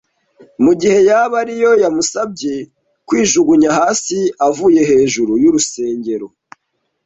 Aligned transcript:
mu 0.63 0.71
gihe 0.79 0.97
yaba 1.09 1.35
ari 1.43 1.53
yo 1.63 1.71
yamusabye 1.83 2.53
kwijugunya 3.07 3.69
hasi 3.79 4.17
avuye 4.47 4.81
hejuru 4.91 5.31
y’urusengero 5.43 6.27